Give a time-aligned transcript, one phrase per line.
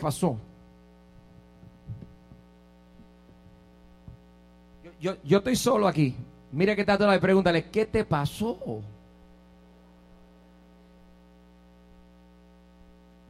[0.00, 0.36] pasó?
[5.00, 6.16] Yo, yo, estoy solo aquí.
[6.50, 8.58] Mira que está todo y pregúntale, ¿qué te pasó?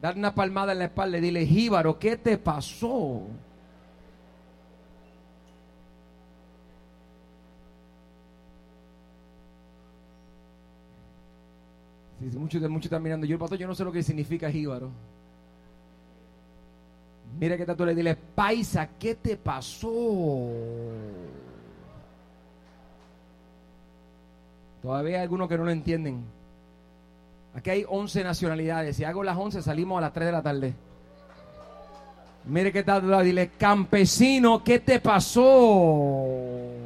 [0.01, 3.27] Dale una palmada en la espalda y dile, Jíbaro, ¿qué te pasó?
[12.19, 13.25] Muchos, muchos están mirando.
[13.25, 14.91] Yo, pastor, yo no sé lo que significa jíbaro.
[17.39, 20.49] Mira que tú le dile, paisa, ¿qué te pasó?
[24.81, 26.23] Todavía hay algunos que no lo entienden.
[27.53, 28.95] Aquí hay 11 nacionalidades.
[28.95, 30.73] Si hago las 11, salimos a las 3 de la tarde.
[32.45, 36.80] Mire que tal, dile, campesino, ¿qué te pasó?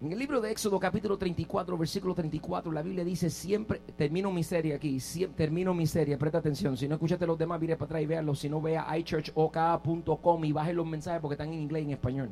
[0.00, 4.44] En el libro de Éxodo capítulo 34, versículo 34, la Biblia dice siempre, termino mi
[4.44, 4.98] serie aquí,
[5.36, 8.32] termino mi serie, presta atención, si no escuchaste los demás, mire para atrás y véanlo,
[8.36, 12.30] si no vea ichurchoka.com y baje los mensajes porque están en inglés y en español.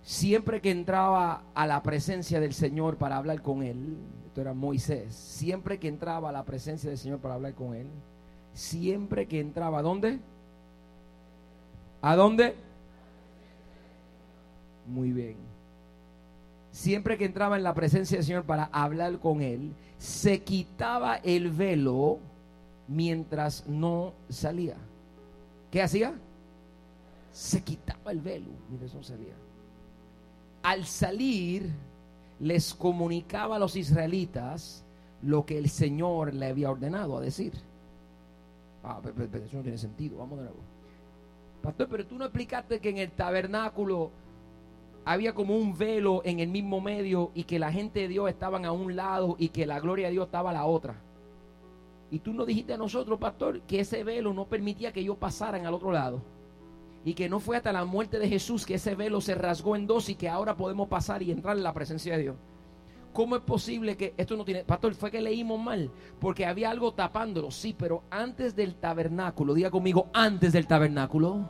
[0.00, 5.14] Siempre que entraba a la presencia del Señor para hablar con él, esto era Moisés,
[5.14, 7.88] siempre que entraba a la presencia del Señor para hablar con él,
[8.54, 10.18] siempre que entraba, ¿a dónde?
[12.00, 12.54] ¿A dónde?
[14.86, 15.57] Muy bien
[16.78, 21.50] siempre que entraba en la presencia del Señor para hablar con Él, se quitaba el
[21.50, 22.20] velo
[22.86, 24.76] mientras no salía.
[25.72, 26.14] ¿Qué hacía?
[27.32, 29.34] Se quitaba el velo mientras no salía.
[30.62, 31.68] Al salir,
[32.38, 34.84] les comunicaba a los israelitas
[35.22, 37.54] lo que el Señor le había ordenado a decir.
[38.84, 40.18] Ah, pero, eso no tiene sentido.
[40.18, 40.60] Vamos de nuevo.
[41.60, 44.12] Pastor, pero tú no explicaste que en el tabernáculo
[45.08, 48.66] había como un velo en el mismo medio y que la gente de Dios estaban
[48.66, 51.00] a un lado y que la gloria de Dios estaba a la otra.
[52.10, 55.64] Y tú nos dijiste a nosotros, pastor, que ese velo no permitía que ellos pasaran
[55.64, 56.20] al otro lado.
[57.06, 59.86] Y que no fue hasta la muerte de Jesús que ese velo se rasgó en
[59.86, 62.36] dos y que ahora podemos pasar y entrar en la presencia de Dios.
[63.14, 64.64] ¿Cómo es posible que esto no tiene...
[64.64, 69.70] Pastor, fue que leímos mal, porque había algo tapándolo, sí, pero antes del tabernáculo, diga
[69.70, 71.48] conmigo, antes del tabernáculo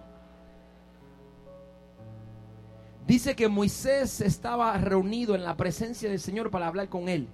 [3.08, 7.26] Dice que Moisés estaba reunido en la presencia del Señor para hablar con él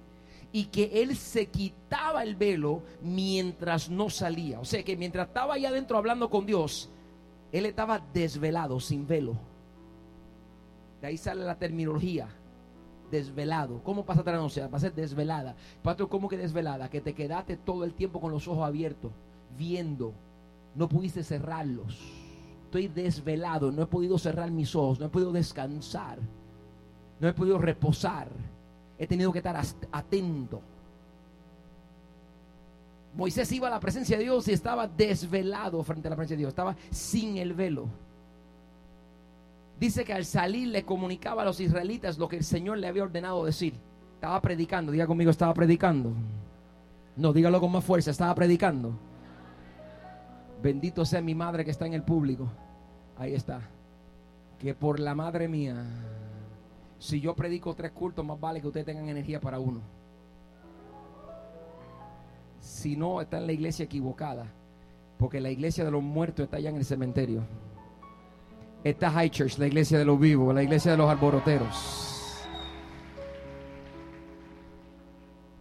[0.53, 4.61] y que él se quitaba el velo mientras no salía.
[4.61, 6.89] O sea que mientras estaba allá adentro hablando con Dios,
[7.51, 9.33] él estaba desvelado, sin velo.
[11.01, 12.29] De ahí sale la terminología,
[13.11, 13.83] desvelado.
[13.83, 15.57] ¿Cómo pasa a sea, Va a ser desvelada.
[15.83, 16.89] Pastor, ¿cómo que desvelada?
[16.89, 19.11] Que te quedaste todo el tiempo con los ojos abiertos,
[19.57, 20.13] viendo.
[20.73, 22.24] No pudiste cerrarlos
[22.65, 26.19] estoy desvelado, no he podido cerrar mis ojos, no he podido descansar,
[27.19, 28.27] no he podido reposar,
[28.97, 29.59] he tenido que estar
[29.91, 30.61] atento.
[33.15, 36.41] Moisés iba a la presencia de Dios y estaba desvelado frente a la presencia de
[36.41, 37.87] Dios, estaba sin el velo.
[39.79, 43.03] Dice que al salir le comunicaba a los israelitas lo que el Señor le había
[43.03, 43.73] ordenado decir.
[44.15, 46.13] Estaba predicando, diga conmigo, estaba predicando.
[47.15, 48.93] No, dígalo con más fuerza, estaba predicando.
[50.61, 52.49] Bendito sea mi madre que está en el público.
[53.17, 53.61] Ahí está.
[54.59, 55.83] Que por la madre mía,
[56.99, 59.81] si yo predico tres cultos, más vale que ustedes tengan energía para uno.
[62.59, 64.47] Si no, está en la iglesia equivocada.
[65.17, 67.43] Porque la iglesia de los muertos está allá en el cementerio.
[68.83, 72.14] Está High Church, la iglesia de los vivos, la iglesia de los alboroteros.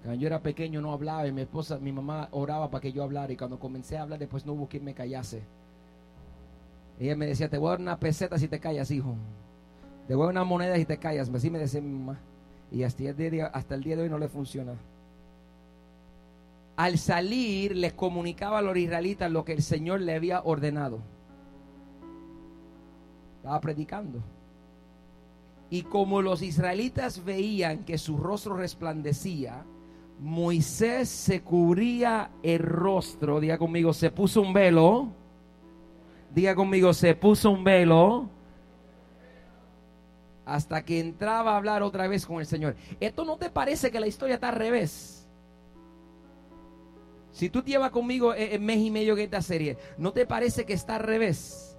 [0.05, 3.03] Cuando yo era pequeño no hablaba y mi esposa, mi mamá oraba para que yo
[3.03, 5.43] hablara y cuando comencé a hablar después no hubo quien me callase.
[7.01, 9.15] Ella me decía, te voy a dar una peseta si te callas, hijo.
[10.07, 11.31] Te voy a dar una moneda si te callas.
[11.31, 12.19] Así me decía mi mamá.
[12.71, 14.75] Y hasta el, día, hasta el día de hoy no le funciona.
[16.77, 20.99] Al salir les comunicaba a los israelitas lo que el Señor le había ordenado.
[23.39, 24.21] Estaba predicando.
[25.71, 29.65] Y como los israelitas veían que su rostro resplandecía,
[30.21, 35.13] Moisés se cubría el rostro, diga conmigo, se puso un velo
[36.35, 38.29] Diga conmigo, se puso un velo
[40.45, 42.75] hasta que entraba a hablar otra vez con el Señor.
[42.99, 45.29] ¿Esto no te parece que la historia está al revés?
[47.31, 50.73] Si tú llevas conmigo en mes y medio que esta serie, ¿no te parece que
[50.73, 51.79] está al revés?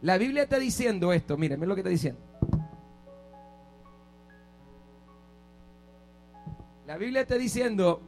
[0.00, 2.20] La Biblia está diciendo esto, miren, miren lo que está diciendo.
[6.96, 8.00] Biblia está diciendo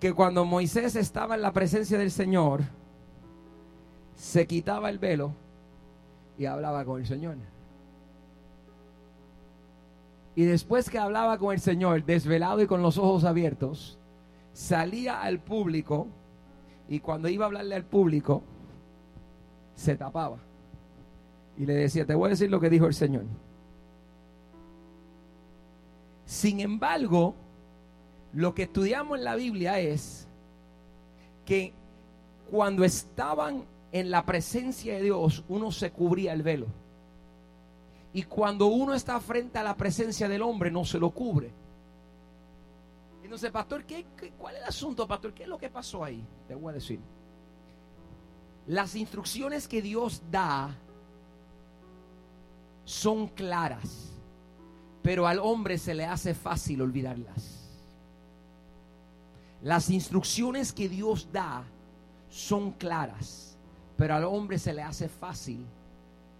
[0.00, 2.62] que cuando Moisés estaba en la presencia del Señor,
[4.16, 5.32] se quitaba el velo
[6.36, 7.36] y hablaba con el Señor.
[10.34, 13.98] Y después que hablaba con el Señor, desvelado y con los ojos abiertos,
[14.52, 16.08] salía al público
[16.88, 18.42] y cuando iba a hablarle al público,
[19.74, 20.38] se tapaba.
[21.56, 23.24] Y le decía, te voy a decir lo que dijo el Señor.
[26.24, 27.34] Sin embargo,
[28.32, 30.26] lo que estudiamos en la Biblia es
[31.44, 31.72] que
[32.50, 36.66] cuando estaban en la presencia de Dios, uno se cubría el velo.
[38.14, 41.50] Y cuando uno está frente a la presencia del hombre, no se lo cubre.
[43.22, 44.04] Entonces, pastor, ¿qué,
[44.38, 45.32] cuál es el asunto, pastor?
[45.32, 46.22] ¿Qué es lo que pasó ahí?
[46.46, 47.00] Te voy a decir.
[48.66, 50.76] Las instrucciones que Dios da
[52.84, 54.12] son claras,
[55.02, 57.61] pero al hombre se le hace fácil olvidarlas.
[59.62, 61.64] Las instrucciones que Dios da
[62.28, 63.56] son claras,
[63.96, 65.64] pero al hombre se le hace fácil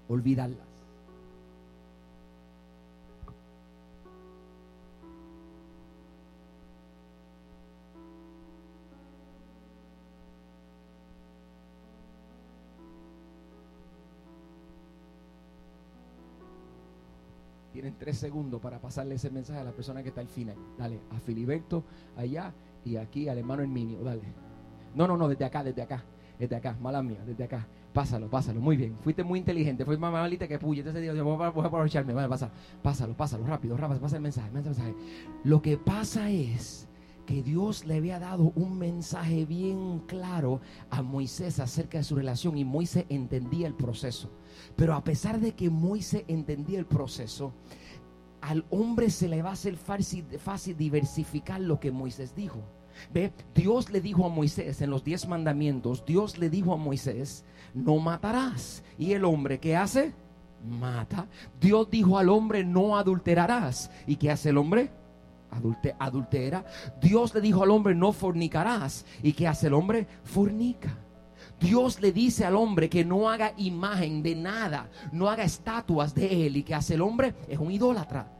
[0.08, 0.71] olvidarlas.
[17.82, 20.54] Tienen tres segundos para pasarle ese mensaje a la persona que está al final.
[20.78, 21.82] Dale, a Filiberto
[22.16, 24.04] allá y aquí al hermano Herminio.
[24.04, 24.22] Dale.
[24.94, 26.04] No, no, no, desde acá, desde acá.
[26.38, 27.66] Desde acá, mala mía, desde acá.
[27.92, 28.96] Pásalo, pásalo, muy bien.
[29.00, 30.82] Fuiste muy inteligente, fue más malita que puya.
[30.82, 32.14] Entonces digo, voy a, aprovecharme.
[32.14, 34.94] Vale, pasa, pásalo, pásalo, rápido, rápido, pasa el mensaje, el mensaje.
[35.42, 36.88] Lo que pasa es
[37.32, 42.58] que Dios le había dado un mensaje bien claro a Moisés acerca de su relación
[42.58, 44.30] y Moisés entendía el proceso.
[44.76, 47.54] Pero a pesar de que Moisés entendía el proceso,
[48.42, 52.60] al hombre se le va a hacer fácil, fácil diversificar lo que Moisés dijo.
[53.14, 57.46] Ve, Dios le dijo a Moisés en los diez mandamientos, Dios le dijo a Moisés,
[57.72, 58.84] no matarás.
[58.98, 60.12] ¿Y el hombre qué hace?
[60.68, 61.28] Mata.
[61.58, 63.90] Dios dijo al hombre, no adulterarás.
[64.06, 64.90] ¿Y qué hace el hombre?
[65.98, 66.64] Adultera.
[67.00, 69.04] Dios le dijo al hombre, no fornicarás.
[69.22, 70.06] ¿Y qué hace el hombre?
[70.24, 70.98] Fornica.
[71.60, 76.46] Dios le dice al hombre que no haga imagen de nada, no haga estatuas de
[76.46, 76.56] él.
[76.56, 77.34] ¿Y qué hace el hombre?
[77.48, 78.32] Es un idólatra.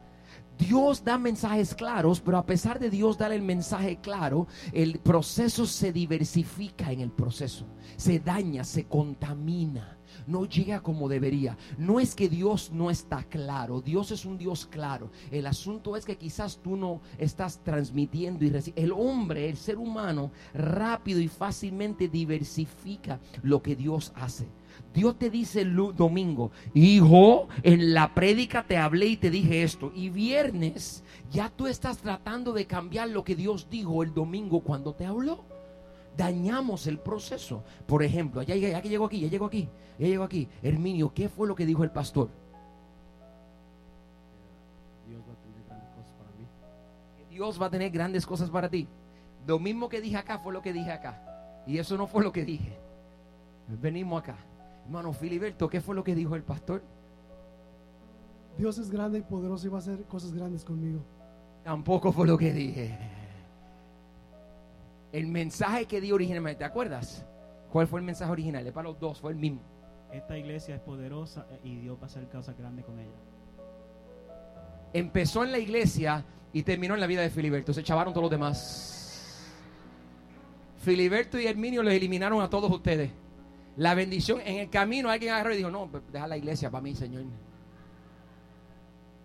[0.57, 5.65] Dios da mensajes claros, pero a pesar de Dios dar el mensaje claro, el proceso
[5.65, 7.65] se diversifica en el proceso,
[7.97, 11.57] se daña, se contamina no llega como debería.
[11.77, 15.09] No es que Dios no está claro, Dios es un Dios claro.
[15.31, 20.31] El asunto es que quizás tú no estás transmitiendo y El hombre, el ser humano,
[20.53, 24.47] rápido y fácilmente diversifica lo que Dios hace.
[24.93, 29.91] Dios te dice el domingo, hijo, en la prédica te hablé y te dije esto.
[29.95, 34.93] Y viernes ya tú estás tratando de cambiar lo que Dios dijo el domingo cuando
[34.93, 35.52] te habló
[36.17, 37.63] dañamos el proceso.
[37.85, 40.47] Por ejemplo, ya, ya, que llegó aquí, ya llegó aquí, ya llegó aquí.
[40.61, 42.29] Herminio, ¿qué fue lo que dijo el pastor?
[45.07, 46.47] Dios va a tener grandes cosas para mí.
[47.29, 48.87] Dios va a tener grandes cosas para ti.
[49.45, 51.21] Lo mismo que dije acá fue lo que dije acá.
[51.67, 52.77] Y eso no fue lo que dije.
[53.67, 54.37] Venimos acá.
[54.85, 56.81] Hermano Filiberto, ¿qué fue lo que dijo el pastor?
[58.57, 60.99] Dios es grande y poderoso y va a hacer cosas grandes conmigo.
[61.63, 62.97] Tampoco fue lo que dije.
[65.13, 67.23] El mensaje que di originalmente, ¿te acuerdas?
[67.71, 68.69] ¿Cuál fue el mensaje original?
[68.73, 69.61] para los dos, fue el mismo.
[70.11, 73.11] Esta iglesia es poderosa y Dios va a hacer cosas grandes con ella.
[74.91, 77.73] Empezó en la iglesia y terminó en la vida de Filiberto.
[77.73, 79.47] Se chavaron todos los demás.
[80.77, 83.11] Filiberto y Herminio los eliminaron a todos ustedes.
[83.77, 86.81] La bendición en el camino alguien agarró y dijo, no, pues, deja la iglesia para
[86.81, 87.23] mí, Señor.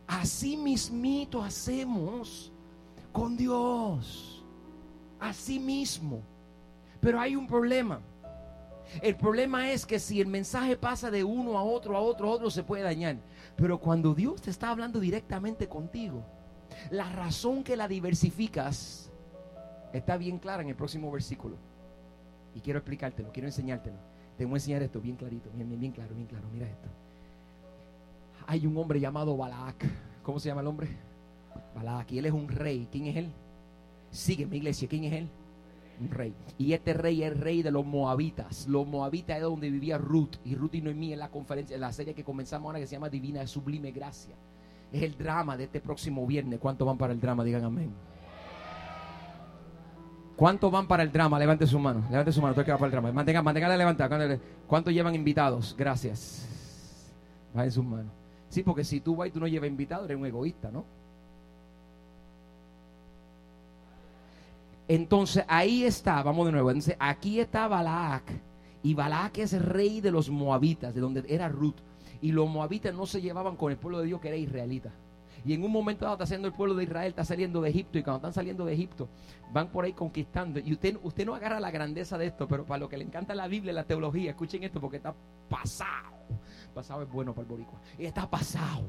[0.07, 2.53] Así mismito hacemos
[3.13, 4.38] con Dios.
[5.21, 6.23] Así mismo.
[7.01, 8.01] Pero hay un problema.
[9.03, 12.31] El problema es que si el mensaje pasa de uno a otro, a otro, a
[12.31, 13.17] otro, se puede dañar.
[13.57, 16.25] Pero cuando Dios te está hablando directamente contigo,
[16.91, 19.11] la razón que la diversificas
[19.93, 21.57] está bien clara en el próximo versículo.
[22.55, 23.97] Y quiero explicártelo, quiero enseñártelo.
[24.37, 26.49] Te voy a enseñar esto bien clarito, bien, bien, bien claro, bien claro.
[26.53, 26.89] Mira esto.
[28.47, 29.85] Hay un hombre llamado Balac.
[30.23, 30.89] ¿Cómo se llama el hombre?
[31.75, 32.11] Balac.
[32.13, 32.89] Y él es un rey.
[32.91, 33.33] ¿Quién es él?
[34.11, 34.89] Sígueme, iglesia.
[34.89, 35.29] ¿Quién es él?
[36.01, 36.35] Un rey.
[36.59, 38.67] Y este rey es rey de los moabitas.
[38.69, 40.37] Los moabitas es donde vivía Ruth.
[40.45, 42.97] Y Ruth y Noemí en la conferencia, en la serie que comenzamos ahora que se
[42.97, 44.35] llama Divina Sublime Gracia.
[44.93, 46.59] Es el drama de este próximo viernes.
[46.61, 47.45] ¿Cuántos van para el drama?
[47.45, 47.93] Digan amén.
[50.37, 51.39] ¿Cuántos van para el drama?
[51.39, 52.05] Levante su mano.
[52.11, 52.55] Levante su mano.
[52.55, 53.13] Todo que va para el drama.
[53.13, 54.39] Mantenga, mantenga levantada.
[54.69, 55.75] ¿Cuántos llevan invitados?
[55.77, 56.47] Gracias.
[57.55, 58.13] en sus manos.
[58.49, 60.85] Sí, porque si tú vas y tú no llevas invitados, eres un egoísta, ¿no?
[64.89, 66.73] Entonces ahí está, vamos de nuevo.
[66.99, 68.25] Aquí está Balac.
[68.83, 71.77] Y Balac es rey de los moabitas, de donde era Ruth.
[72.23, 74.93] Y los moabitas no se llevaban con el pueblo de Dios que era israelita.
[75.45, 77.99] Y en un momento dado está haciendo el pueblo de Israel, está saliendo de Egipto.
[77.99, 79.09] Y cuando están saliendo de Egipto,
[79.53, 80.59] van por ahí conquistando.
[80.59, 83.35] Y usted, usted no agarra la grandeza de esto, pero para lo que le encanta
[83.35, 85.15] la Biblia, la teología, escuchen esto porque está
[85.49, 86.17] pasado.
[86.75, 87.81] Pasado es bueno para el boricua.
[87.99, 88.85] Está pasado.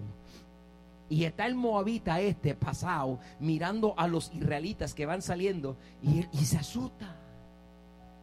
[1.10, 6.30] Y está el moabita este pasado mirando a los israelitas que van saliendo y, él,
[6.46, 7.16] se asusta.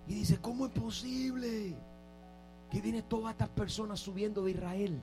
[0.07, 1.75] Y dice, ¿cómo es posible
[2.71, 5.00] que vienen todas estas personas subiendo de Israel?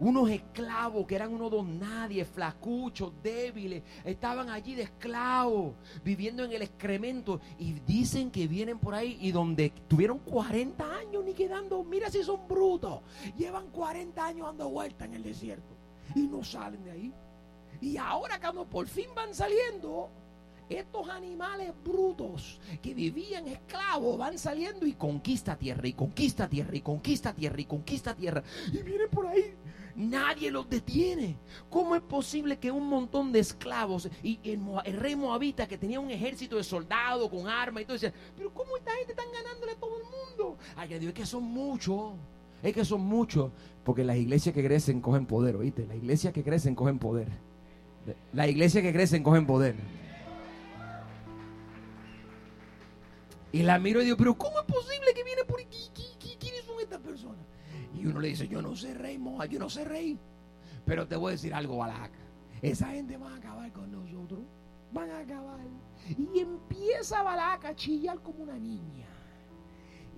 [0.00, 5.72] Unos esclavos que eran unos dos nadie, flacuchos, débiles, estaban allí de esclavos,
[6.04, 7.40] viviendo en el excremento.
[7.58, 12.22] Y dicen que vienen por ahí y donde tuvieron 40 años ni quedando, mira si
[12.22, 13.00] son brutos,
[13.38, 15.77] llevan 40 años dando vuelta en el desierto
[16.14, 17.12] y no salen de ahí.
[17.80, 20.10] Y ahora cuando por fin van saliendo,
[20.68, 26.80] estos animales brutos que vivían esclavos van saliendo y conquista tierra y conquista tierra y
[26.80, 28.42] conquista tierra y conquista tierra.
[28.72, 29.54] Y vienen por ahí.
[29.96, 31.36] Nadie los detiene.
[31.68, 36.10] ¿Cómo es posible que un montón de esclavos y el, rey Moabita que tenía un
[36.10, 39.76] ejército de soldados con armas y todo decía, pero cómo esta gente están ganándole a
[39.76, 40.58] todo el mundo?
[40.76, 42.12] Ay, Dios, es que son muchos.
[42.62, 43.50] Es que son muchos.
[43.84, 45.86] Porque las iglesias que crecen cogen poder, oíste.
[45.86, 47.28] Las iglesias que crecen cogen poder.
[48.32, 49.76] Las iglesias que crecen cogen poder.
[53.50, 55.90] Y la miro y digo, pero ¿cómo es posible que viene por aquí?
[56.38, 57.46] ¿Quiénes son estas personas?
[57.94, 60.18] Y uno le dice, yo no sé rey, moja, yo no sé rey.
[60.84, 62.12] Pero te voy a decir algo, Balac.
[62.60, 64.40] Esa gente va a acabar con nosotros.
[64.92, 65.60] Van a acabar.
[66.08, 69.06] Y empieza Balac a chillar como una niña.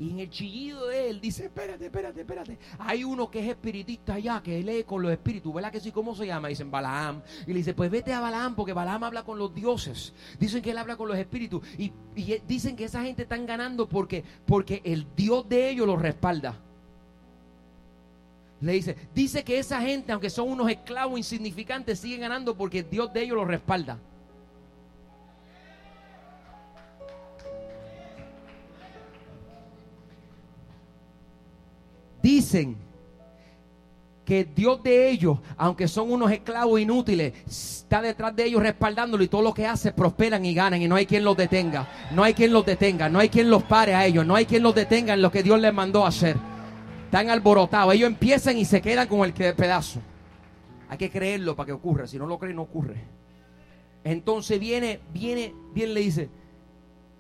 [0.01, 2.59] Y en el chillido de él dice, espérate, espérate, espérate.
[2.79, 5.93] Hay uno que es espiritista allá, que lee con los espíritus, ¿verdad que sí?
[5.93, 6.49] ¿Cómo se llama?
[6.49, 7.21] Dicen Balaam.
[7.47, 10.15] Y le dice, pues vete a Balaam, porque Balaam habla con los dioses.
[10.39, 11.63] Dicen que él habla con los espíritus.
[11.77, 16.01] Y, y dicen que esa gente están ganando porque, porque el Dios de ellos los
[16.01, 16.59] respalda.
[18.63, 22.89] Le dice, dice que esa gente, aunque son unos esclavos insignificantes, siguen ganando porque el
[22.89, 23.99] Dios de ellos los respalda.
[32.23, 32.77] Dicen
[34.25, 39.29] que Dios de ellos, aunque son unos esclavos inútiles, está detrás de ellos respaldándolo y
[39.29, 42.35] todo lo que hace prosperan y ganan y no hay quien los detenga, no hay
[42.35, 45.15] quien los detenga, no hay quien los pare a ellos, no hay quien los detenga
[45.15, 46.37] en lo que Dios les mandó a hacer.
[47.07, 50.01] Están alborotados, ellos empiezan y se quedan con el pedazo.
[50.89, 53.03] Hay que creerlo para que ocurra, si no lo creen no ocurre.
[54.05, 56.31] Entonces viene, viene, viene le dice,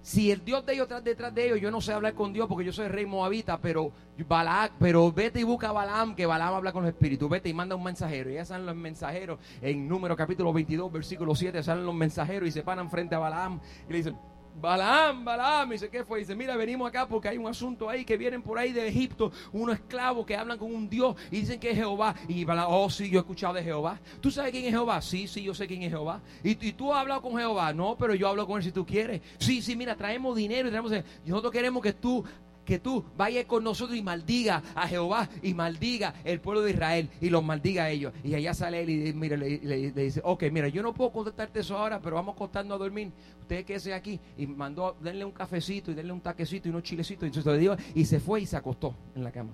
[0.03, 2.49] si el Dios de ellos está detrás de ellos, yo no sé hablar con Dios
[2.49, 3.93] porque yo soy rey moabita, pero
[4.29, 7.55] Balac, pero vete y busca a Balaam, que Balaam habla con los espíritus, vete y
[7.55, 8.31] manda un mensajero.
[8.31, 12.53] Y ya salen los mensajeros, en número capítulo 22, versículo 7, salen los mensajeros y
[12.53, 14.17] se paran frente a Balaam y le dicen,
[14.55, 16.21] Balaam, Balaam, dice, ¿qué fue?
[16.21, 19.33] Dice, mira, venimos acá porque hay un asunto ahí que vienen por ahí de Egipto,
[19.53, 22.15] unos esclavos que hablan con un Dios y dicen que es Jehová.
[22.29, 23.99] Y Balaam, oh, sí, yo he escuchado de Jehová.
[24.21, 25.01] ¿Tú sabes quién es Jehová?
[25.03, 26.21] Sí, sí, yo sé quién es Jehová.
[26.43, 27.73] ¿Y, y tú has hablado con Jehová?
[27.73, 29.21] No, pero yo hablo con él si tú quieres.
[29.39, 30.93] Sí, sí, mira, traemos dinero y traemos...
[31.25, 32.25] Nosotros queremos que tú
[32.71, 37.11] que tú vayas con nosotros y maldiga a Jehová y maldiga el pueblo de Israel
[37.21, 38.13] y los maldiga a ellos.
[38.23, 42.01] Y allá sale él y le, dice, ok, mira, yo no puedo contestarte eso ahora,
[42.01, 43.11] pero vamos costando a dormir.
[43.41, 44.21] Usted que sea aquí.
[44.39, 47.29] Y mandó denle un cafecito y denle un taquecito y unos chilecitos.
[47.29, 49.51] Y, y se fue y se acostó en la cama.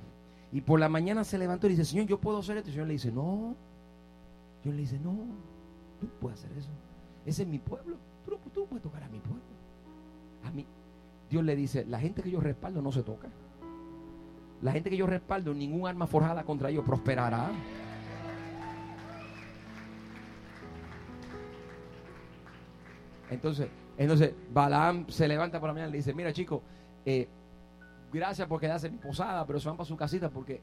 [0.53, 2.69] Y por la mañana se levantó y dice, Señor, yo puedo hacer esto.
[2.69, 3.57] Y el Señor le dice, no.
[4.63, 5.17] Señor le dice, no,
[6.03, 6.69] tú puedes hacer eso.
[7.25, 7.97] Ese es mi pueblo.
[8.27, 9.46] Tú, tú puedes tocar a mi pueblo.
[11.27, 13.29] A Dios le dice, la gente que yo respaldo no se toca.
[14.63, 17.51] La gente que yo respaldo, ningún arma forjada contra ellos prosperará.
[23.31, 23.69] Entonces,
[23.99, 26.63] entonces Balaam se levanta por la mañana y le dice, mira chico,
[27.05, 27.29] eh,
[28.13, 30.61] gracias por quedarse en mi posada, pero se van para su casita porque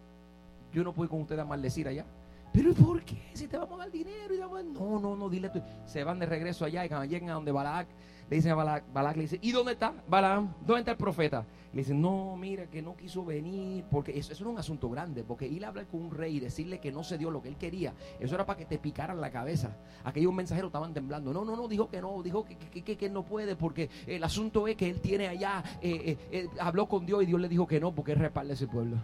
[0.71, 2.05] yo no puedo con ustedes a maldecir allá.
[2.53, 3.31] Pero ¿por qué?
[3.33, 4.63] Si te vamos a dar dinero y damos...
[4.63, 5.61] No, no, no, dile tú.
[5.85, 7.85] Se van de regreso allá y cuando lleguen a donde Balaam
[8.33, 10.55] le dice a Balak, Balak, le dice, ¿y dónde está Balaam?
[10.65, 11.45] ¿Dónde está el profeta?
[11.71, 15.23] Le dice, no, mira, que no quiso venir, porque eso, eso, era un asunto grande,
[15.23, 17.49] porque ir a hablar con un rey y decirle que no se dio lo que
[17.49, 19.77] él quería, eso era para que te picaran la cabeza.
[20.03, 21.31] Aquellos mensajeros estaban temblando.
[21.31, 24.23] No, no, no, dijo que no, dijo que, que, que, él no puede, porque el
[24.23, 27.47] asunto es que él tiene allá, eh, eh, eh, habló con Dios y Dios le
[27.47, 28.97] dijo que no, porque él respalda ese pueblo.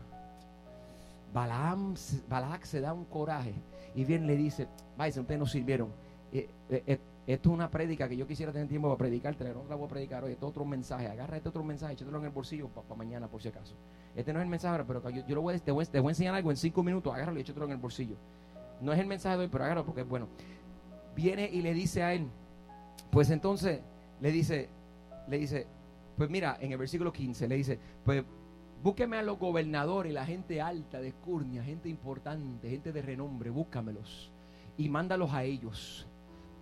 [1.31, 1.93] Balaam,
[2.27, 3.53] Balak se da un coraje
[3.93, 4.67] y bien le dice,
[4.98, 5.89] vaya, ustedes nos sirvieron.
[7.29, 9.89] Esto es una prédica que yo quisiera tener tiempo para predicarte, no la voy a
[9.89, 10.31] predicar hoy.
[10.31, 11.05] Esto es otro mensaje.
[11.05, 13.75] Agarra este otro mensaje, échatelo en el bolsillo para mañana, por si acaso.
[14.15, 16.12] Este no es el mensaje, pero yo, yo lo voy, te, voy, te, voy, a
[16.13, 17.13] enseñar algo en cinco minutos.
[17.13, 18.15] Agárralo y échatelo en el bolsillo.
[18.81, 20.27] No es el mensaje de hoy, pero agárralo porque es bueno.
[21.15, 22.25] Viene y le dice a él,
[23.12, 23.79] pues entonces
[24.21, 24.67] le dice,
[25.27, 25.67] le dice,
[26.17, 28.24] pues mira, en el versículo 15 le dice, pues
[28.81, 34.31] búsqueme a los gobernadores, la gente alta de Escurnia, gente importante, gente de renombre, búscamelos
[34.77, 36.07] y mándalos a ellos.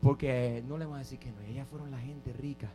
[0.02, 2.70] Porque no le van a decir que no, ellas fueron la gente rica.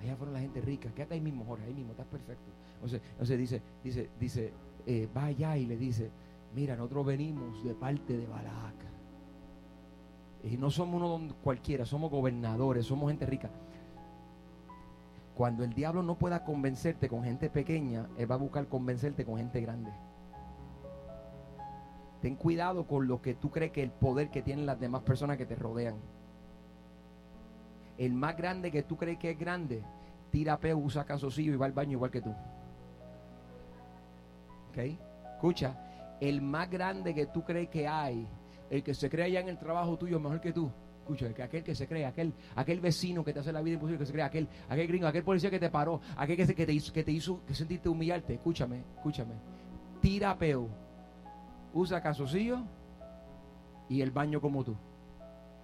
[0.00, 0.90] Allá fueron la gente rica.
[0.94, 2.50] Quédate ahí mismo, Jorge, ahí mismo, estás perfecto.
[2.74, 4.52] Entonces, entonces dice, dice, dice,
[4.86, 6.10] eh, va allá y le dice,
[6.54, 8.74] mira, nosotros venimos de parte de Balac.
[10.44, 13.50] Y no somos uno cualquiera, somos gobernadores, somos gente rica.
[15.34, 19.36] Cuando el diablo no pueda convencerte con gente pequeña, él va a buscar convencerte con
[19.36, 19.90] gente grande.
[22.20, 25.36] Ten cuidado con lo que tú crees que el poder que tienen las demás personas
[25.36, 25.96] que te rodean.
[27.98, 29.82] El más grande que tú crees que es grande,
[30.30, 32.30] tira peo, usa calzoncillo y va al baño igual que tú.
[34.70, 34.78] ¿Ok?
[35.34, 38.26] Escucha, el más grande que tú crees que hay,
[38.70, 40.70] el que se cree allá en el trabajo tuyo mejor que tú.
[41.00, 43.98] Escucha, que aquel que se cree, aquel, aquel vecino que te hace la vida imposible,
[43.98, 46.72] que se cree, aquel, aquel gringo, aquel policía que te paró, aquel que, que te
[46.72, 48.34] hizo, que te hizo que sentiste humillarte.
[48.34, 49.34] Escúchame, escúchame.
[50.02, 50.68] Tira peo,
[51.72, 52.62] usa calzoncillo
[53.88, 54.76] y el baño como tú.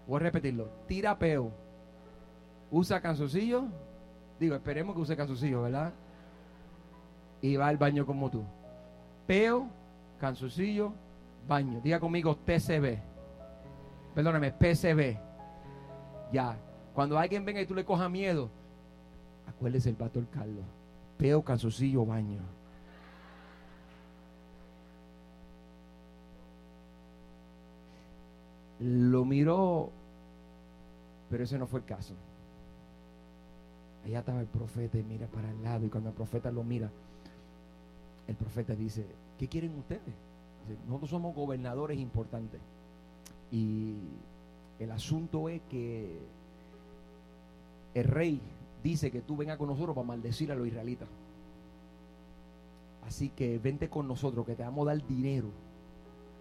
[0.07, 0.71] Voy a repetirlo.
[0.87, 1.53] Tira peo,
[2.75, 3.65] usa calzoncillo.
[4.39, 5.93] Digo, esperemos que use calzoncillo, ¿verdad?
[7.41, 8.43] Y va al baño como tú.
[9.27, 9.69] Peo,
[10.21, 10.93] calzoncillo,
[11.47, 11.81] baño.
[11.81, 12.99] Diga conmigo TCB.
[14.15, 15.17] Perdóname, PCB.
[16.33, 16.59] Ya.
[16.95, 18.51] Cuando alguien venga y tú le cojas miedo,
[19.47, 20.65] acuérdese el pastor Carlos.
[21.17, 22.41] Peo, calzoncillo, baño.
[28.81, 29.91] Lo miró,
[31.31, 32.15] pero ese no fue el caso.
[34.05, 35.87] Allá estaba el profeta y mira para el lado.
[35.87, 36.91] Y cuando el profeta lo mira,
[38.27, 39.07] el profeta dice,
[39.39, 40.03] ¿qué quieren ustedes?
[40.87, 42.61] Nosotros somos gobernadores importantes.
[43.51, 43.95] Y
[44.79, 46.19] el asunto es que
[47.95, 48.41] el rey
[48.83, 51.09] dice que tú vengas con nosotros para maldecir a los israelitas.
[53.07, 55.49] Así que vente con nosotros, que te vamos a dar dinero.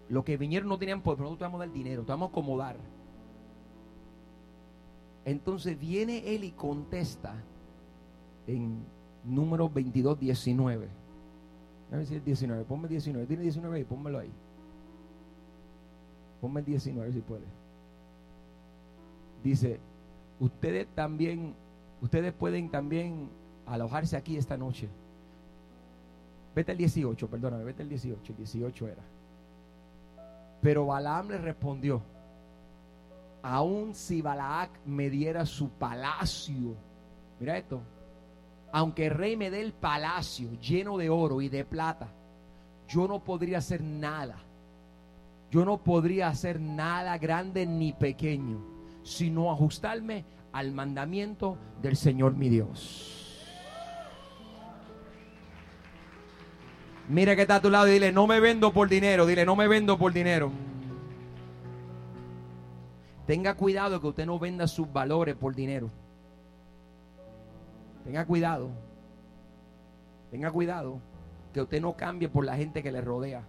[0.08, 2.28] Los que vinieron no tenían poder, pero nosotros te vamos a dar dinero, te vamos
[2.28, 2.76] a acomodar.
[5.24, 7.34] Entonces viene él y contesta
[8.46, 8.84] en
[9.24, 10.88] número 22, 19.
[11.92, 13.26] A ver si es 19, ponme 19.
[13.26, 14.32] Tiene 19 ahí, pónmelo ahí.
[16.40, 17.44] Ponme el 19 si puede.
[19.42, 19.80] Dice,
[20.40, 21.54] ustedes también,
[22.00, 23.28] ustedes pueden también
[23.66, 24.88] alojarse aquí esta noche.
[26.54, 29.02] Vete el 18, perdóname, vete el 18, el 18 era.
[30.60, 32.00] Pero Balaam le respondió,
[33.42, 36.74] aun si Balaak me diera su palacio,
[37.38, 37.82] mira esto,
[38.74, 42.08] aunque el rey me dé el palacio lleno de oro y de plata,
[42.88, 44.34] yo no podría hacer nada.
[45.52, 48.58] Yo no podría hacer nada grande ni pequeño,
[49.04, 53.46] sino ajustarme al mandamiento del Señor mi Dios.
[57.08, 59.54] Mira que está a tu lado y dile, no me vendo por dinero, dile, no
[59.54, 60.50] me vendo por dinero.
[63.24, 65.92] Tenga cuidado que usted no venda sus valores por dinero.
[68.04, 68.70] Tenga cuidado.
[70.30, 70.98] Tenga cuidado
[71.52, 73.42] que usted no cambie por la gente que le rodea.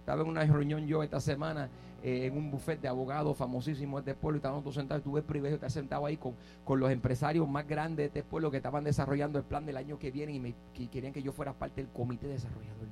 [0.00, 1.68] Estaba en una reunión yo esta semana
[2.02, 5.04] eh, en un buffet de abogados famosísimos de este pueblo estábamos todos sentados.
[5.04, 8.22] Tuve el privilegio de estar sentado ahí con, con los empresarios más grandes de este
[8.22, 11.22] pueblo que estaban desarrollando el plan del año que viene y me que querían que
[11.22, 12.86] yo fuera parte del comité desarrollador.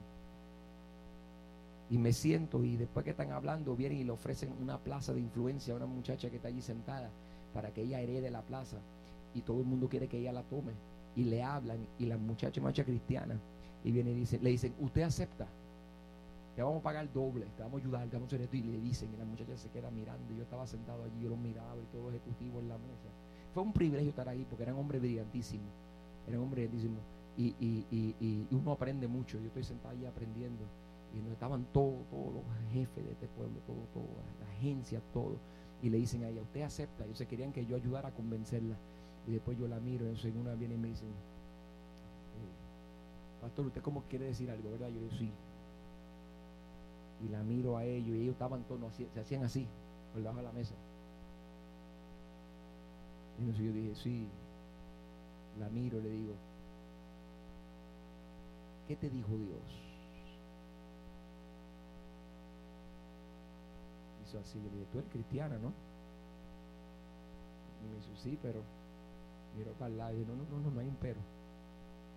[1.90, 5.20] Y me siento y después que están hablando vienen y le ofrecen una plaza de
[5.20, 7.10] influencia a una muchacha que está allí sentada
[7.52, 8.78] para que ella herede la plaza
[9.34, 10.72] y todo el mundo quiere que ella la tome
[11.16, 13.38] y le hablan y la muchacha muchacha cristiana
[13.84, 15.46] y viene y dice, le dicen, ¿usted acepta?
[16.56, 18.62] Te vamos a pagar doble, te vamos a ayudar, te vamos a hacer esto y
[18.62, 21.36] le dicen y la muchacha se queda mirando y yo estaba sentado allí, yo lo
[21.36, 23.08] miraba y todo ejecutivo en la mesa.
[23.52, 25.70] Fue un privilegio estar ahí porque eran hombres brillantísimos,
[26.26, 27.02] eran hombres brillantísimos
[27.36, 30.64] y, y, y, y, uno aprende mucho, yo estoy sentado allí aprendiendo
[31.14, 34.08] y nos estaban todos, todos los jefes de este pueblo, todo, todo,
[34.40, 35.36] la agencia, todo.
[35.82, 37.04] Y le dicen a ella, usted acepta.
[37.04, 38.76] Ellos se querían que yo ayudara a convencerla.
[39.26, 41.08] Y después yo la miro, en una viene y me dicen,
[43.40, 44.88] pastor, ¿usted cómo quiere decir algo, verdad?
[44.88, 45.30] Yo digo, sí.
[47.24, 49.66] Y la miro a ellos, y ellos estaban todos, se hacían así,
[50.12, 50.74] por debajo de la mesa.
[53.38, 54.28] Y entonces yo dije, sí.
[55.58, 56.34] La miro y le digo,
[58.88, 59.62] ¿qué te dijo Dios?
[64.26, 65.72] Hizo así, le dije, tú eres cristiana, ¿no?
[67.82, 68.62] Y me dijo, sí, pero
[69.56, 71.20] Miro para el lado y dije, no, no, no, no hay un pero.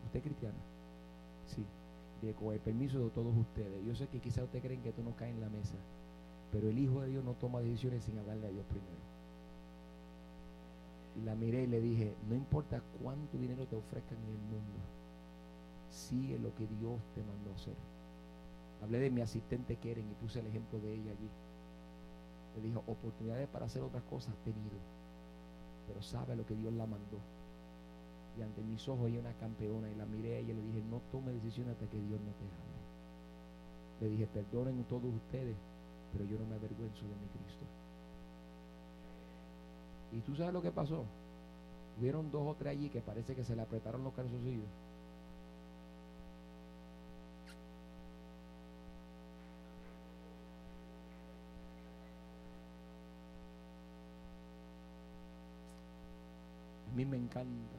[0.06, 0.58] ¿Usted es cristiana?
[1.46, 1.66] Sí.
[2.22, 3.86] Dije, con el permiso de todos ustedes.
[3.86, 5.76] Yo sé que quizás ustedes creen que esto no cae en la mesa,
[6.52, 9.18] pero el Hijo de Dios no toma decisiones sin hablarle a Dios primero.
[11.26, 14.78] La miré y le dije, no importa cuánto dinero te ofrezcan en el mundo,
[15.90, 17.76] sigue lo que Dios te mandó hacer.
[18.84, 21.30] Hablé de mi asistente Keren y puse el ejemplo de ella allí.
[22.56, 24.78] Le dijo, oportunidades para hacer otras cosas has tenido,
[25.88, 27.20] pero sabe lo que Dios la mandó.
[28.38, 31.32] Y ante mis ojos ella una campeona y la miré y le dije, no tome
[31.32, 32.78] decisiones hasta que Dios no te hable.
[34.02, 35.56] Le dije, perdonen todos ustedes,
[36.14, 37.66] pero yo no me avergüenzo de mi Cristo.
[40.12, 41.04] Y tú sabes lo que pasó.
[42.00, 44.68] Hubieron dos o tres allí que parece que se le apretaron los calzoncillos.
[56.98, 57.78] Mí me encanta.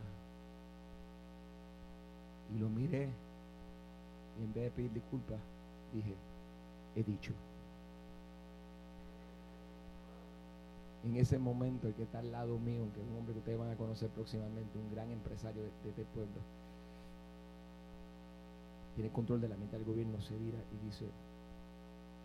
[2.55, 3.11] Y lo miré
[4.39, 5.41] y en vez de pedir disculpas,
[5.93, 6.15] dije,
[6.95, 7.33] he dicho.
[11.05, 13.59] En ese momento, el que está al lado mío, que es un hombre que ustedes
[13.59, 16.41] van a conocer próximamente, un gran empresario de, este pueblo,
[18.95, 21.07] tiene control de la mente del gobierno, se vira y dice,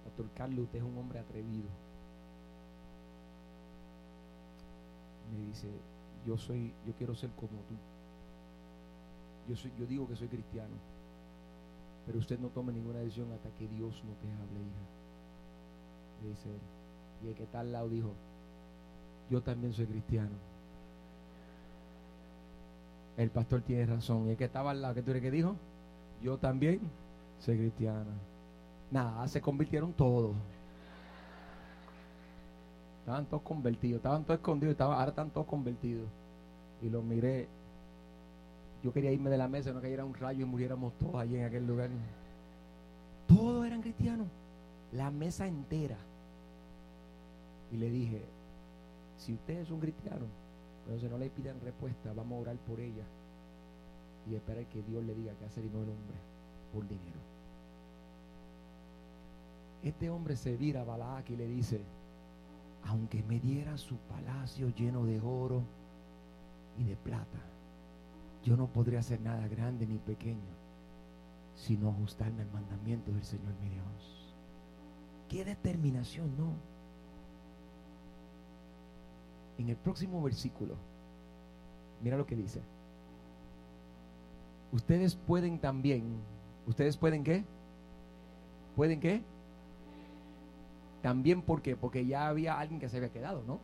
[0.04, 1.70] Pastor Carlos, usted es un hombre atrevido.
[5.32, 5.68] Me dice,
[6.26, 7.76] yo soy, yo quiero ser como tú.
[9.48, 10.76] Yo soy, yo digo que soy cristiano.
[12.06, 14.84] Pero usted no tome ninguna decisión hasta que Dios no te hable, hija.
[16.24, 16.62] Le dice él.
[17.24, 18.12] Y el que está al lado dijo,
[19.30, 20.36] yo también soy cristiano.
[23.18, 24.28] El pastor tiene razón.
[24.28, 25.56] Y el que estaba al lado, ¿qué tú eres que dijo?
[26.22, 26.82] Yo también
[27.40, 28.06] soy cristiana.
[28.92, 30.36] Nada, se convirtieron todos.
[33.04, 36.08] Estaban todos convertidos, estaban todos escondidos, ahora están todos convertidos.
[36.82, 37.50] Y los miré.
[38.82, 41.44] Yo quería irme de la mesa, no cayera un rayo y muriéramos todos allí en
[41.44, 41.90] aquel lugar.
[43.28, 44.28] Todos eran cristianos.
[44.94, 45.98] La mesa entera.
[47.74, 48.22] Y le dije,
[49.18, 50.30] si ustedes son cristianos,
[50.86, 53.04] entonces no le pidan respuesta, vamos a orar por ella.
[54.32, 56.16] Y esperar que Dios le diga qué hacer y no el hombre,
[56.74, 57.20] por dinero.
[59.84, 61.82] Este hombre se vira a Balac y le dice,
[62.88, 65.64] aunque me diera su palacio lleno de oro
[66.78, 67.40] y de plata,
[68.44, 70.54] yo no podría hacer nada grande ni pequeño,
[71.56, 74.36] sino ajustarme al mandamiento del Señor mi Dios.
[75.30, 76.54] Qué determinación, ¿no?
[79.58, 80.76] En el próximo versículo,
[82.04, 82.62] mira lo que dice.
[84.72, 86.04] Ustedes pueden también,
[86.66, 87.46] ¿ustedes pueden qué?
[88.76, 89.24] ¿Pueden qué?
[91.04, 91.76] También, ¿por qué?
[91.76, 93.60] Porque ya había alguien que se había quedado, ¿no?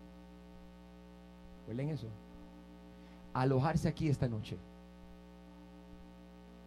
[1.61, 2.07] Recuerden eso.
[3.33, 4.57] Alojarse aquí esta noche.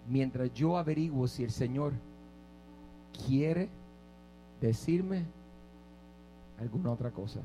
[0.08, 1.92] Mientras yo averiguo si el Señor
[3.26, 3.68] quiere
[4.62, 5.26] decirme
[6.58, 7.40] alguna otra cosa.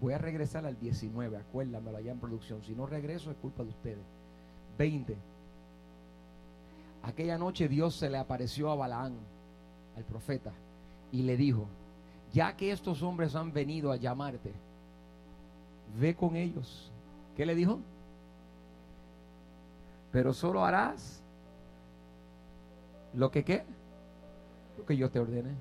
[0.00, 2.62] Voy a regresar al 19, acuérdamelo allá en producción.
[2.62, 4.04] Si no regreso es culpa de ustedes.
[4.78, 5.16] 20.
[7.02, 9.18] Aquella noche Dios se le apareció a Balaán,
[9.96, 10.52] al profeta,
[11.12, 11.66] y le dijo,
[12.32, 14.52] ya que estos hombres han venido a llamarte,
[15.98, 16.92] ve con ellos.
[17.36, 17.80] ¿Qué le dijo?
[20.12, 21.22] Pero solo harás
[23.14, 23.64] lo que qué?
[24.78, 25.50] Lo que yo te ordene.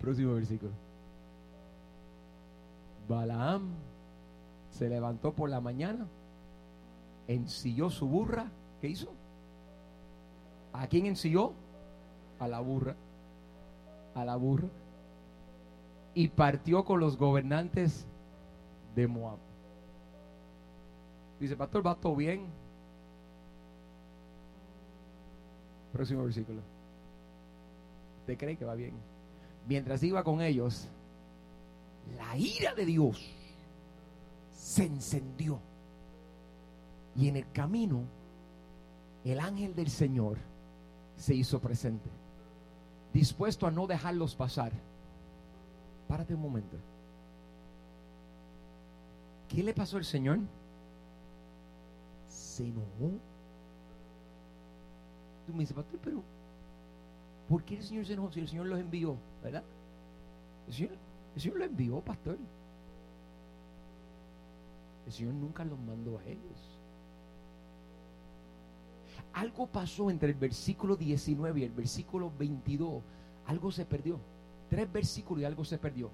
[0.00, 0.72] Próximo versículo.
[3.08, 3.74] Balaam
[4.70, 6.06] se levantó por la mañana,
[7.26, 8.46] ensilló su burra.
[8.80, 9.12] ¿Qué hizo?
[10.72, 11.52] ¿A quién ensilló?
[12.38, 12.96] A la burra.
[14.14, 14.68] A la burra.
[16.14, 18.06] Y partió con los gobernantes
[18.94, 19.38] de Moab.
[21.40, 22.46] Dice, pastor, va todo bien.
[25.92, 26.60] Próximo versículo.
[28.20, 28.94] ¿Usted cree que va bien?
[29.68, 30.88] Mientras iba con ellos,
[32.16, 33.20] la ira de Dios
[34.54, 35.58] se encendió.
[37.14, 38.04] Y en el camino,
[39.24, 40.38] el ángel del Señor
[41.22, 42.10] se hizo presente,
[43.12, 44.72] dispuesto a no dejarlos pasar.
[46.08, 46.76] Párate un momento.
[49.48, 50.40] ¿Qué le pasó al Señor?
[52.26, 53.12] Se enojó.
[55.46, 56.24] Tú me dices, pastor, pero
[57.48, 59.16] ¿por qué el Señor se enojó si el Señor los envió?
[59.44, 59.62] ¿Verdad?
[60.66, 62.36] El Señor, los envió, pastor.
[65.06, 66.71] El Señor nunca los mandó a ellos.
[69.34, 73.02] Algo pasó entre el versículo 19 y el versículo 22.
[73.46, 74.18] Algo se perdió.
[74.68, 76.10] Tres versículos y algo se perdió.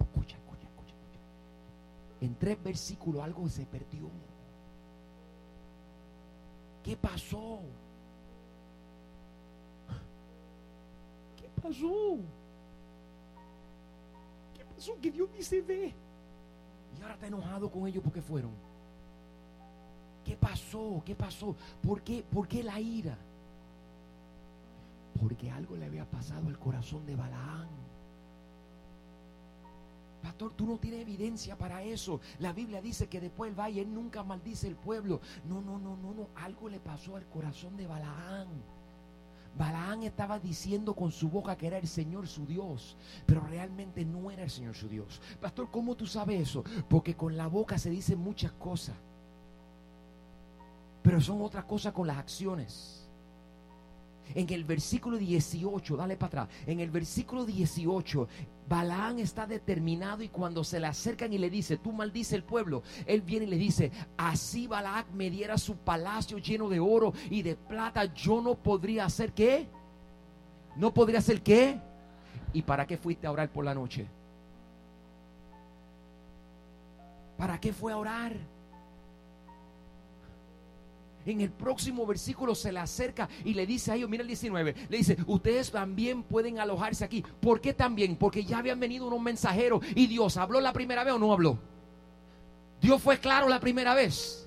[0.00, 0.94] Escucha, escucha, escucha.
[2.20, 4.08] En tres versículos algo se perdió.
[6.82, 7.60] ¿Qué pasó?
[11.36, 12.18] ¿Qué pasó?
[14.78, 15.92] Eso que Dios dice ve.
[16.98, 18.69] Y ahora está enojado con ellos porque fueron.
[20.24, 21.02] ¿Qué pasó?
[21.04, 21.56] ¿Qué pasó?
[21.82, 23.16] ¿Por qué, ¿Por qué la ira?
[25.20, 27.68] Porque algo le había pasado al corazón de Balaán.
[30.22, 32.20] Pastor, tú no tienes evidencia para eso.
[32.38, 35.20] La Biblia dice que después va y él nunca maldice el pueblo.
[35.48, 36.28] No, no, no, no, no.
[36.36, 38.48] Algo le pasó al corazón de Balaán.
[39.56, 44.30] Balaán estaba diciendo con su boca que era el Señor su Dios, pero realmente no
[44.30, 45.20] era el Señor su Dios.
[45.40, 46.64] Pastor, ¿cómo tú sabes eso?
[46.88, 48.94] Porque con la boca se dicen muchas cosas,
[51.02, 53.00] pero son otras cosas con las acciones.
[54.34, 58.28] En el versículo 18, dale para atrás, en el versículo 18,
[58.68, 62.84] Balaán está determinado y cuando se le acercan y le dice, tú maldice el pueblo,
[63.06, 67.42] él viene y le dice, así Balac me diera su palacio lleno de oro y
[67.42, 69.68] de plata, yo no podría hacer qué?
[70.76, 71.80] No podría hacer qué?
[72.52, 74.06] ¿Y para qué fuiste a orar por la noche?
[77.36, 78.59] ¿Para qué fue a orar?
[81.26, 84.74] En el próximo versículo se le acerca y le dice a ellos, mira el 19,
[84.88, 87.24] le dice, ustedes también pueden alojarse aquí.
[87.40, 88.16] ¿Por qué también?
[88.16, 91.58] Porque ya habían venido unos mensajeros y Dios habló la primera vez o no habló.
[92.80, 94.46] Dios fue claro la primera vez.